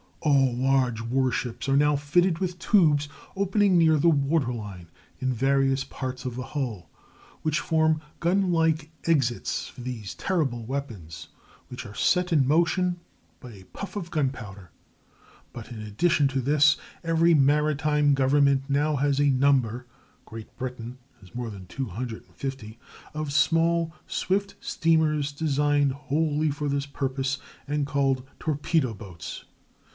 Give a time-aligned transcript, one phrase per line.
[0.21, 4.87] ]All large war ships are now fitted with tubes, opening near the water line
[5.19, 6.89] in various parts of the hull,
[7.43, 11.27] which form gun like exits for these terrible weapons,
[11.69, 12.99] which are set in motion
[13.39, 14.71] by a puff of gunpowder;
[15.53, 19.87] but in addition to this every maritime government now has a number
[20.25, 22.79] (Great Britain has more than 250)
[23.15, 29.45] of small, swift steamers designed wholly for this purpose and called torpedo boats.